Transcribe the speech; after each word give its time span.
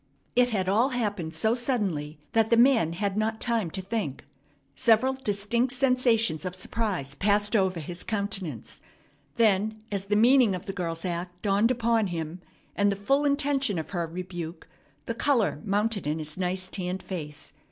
It 0.35 0.49
had 0.49 0.67
all 0.67 0.89
happened 0.89 1.35
so 1.35 1.53
suddenly 1.53 2.17
that 2.31 2.49
the 2.49 2.57
man 2.57 2.93
had 2.93 3.15
not 3.15 3.39
time 3.39 3.69
to 3.69 3.83
think. 3.83 4.25
Several 4.73 5.13
distinct 5.13 5.73
sensations 5.75 6.43
of 6.43 6.55
surprise 6.55 7.13
passed 7.13 7.55
over 7.55 7.79
his 7.79 8.01
countenance. 8.01 8.81
Then, 9.35 9.83
as 9.91 10.07
the 10.07 10.15
meaning 10.15 10.55
of 10.55 10.65
the 10.65 10.73
girl's 10.73 11.05
act 11.05 11.39
dawned 11.43 11.69
upon 11.69 12.07
him, 12.07 12.41
and 12.75 12.91
the 12.91 12.95
full 12.95 13.25
intention 13.25 13.77
of 13.77 13.91
her 13.91 14.07
rebuke, 14.07 14.67
the 15.05 15.13
color 15.13 15.61
mounted 15.63 16.07
in 16.07 16.17
his 16.17 16.35
nice, 16.35 16.67
tanned 16.67 17.03
face. 17.03 17.53